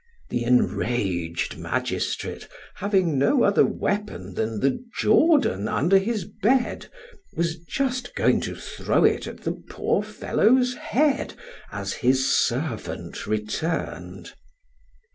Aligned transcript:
The 0.29 0.45
enraged 0.45 1.59
magistrate, 1.59 2.47
having 2.73 3.19
no 3.19 3.43
other 3.43 3.63
weapon 3.63 4.33
than 4.33 4.59
the 4.59 4.83
jordan 4.97 5.67
under 5.67 5.99
his 5.99 6.25
bed, 6.25 6.87
was 7.35 7.57
just 7.57 8.15
going 8.15 8.41
to 8.41 8.55
throw 8.55 9.03
it 9.05 9.27
at 9.27 9.41
the 9.41 9.51
poor 9.69 10.01
fellow's 10.01 10.73
head 10.73 11.35
as 11.71 11.93
his 11.93 12.35
servant 12.47 13.27
returned. 13.27 14.33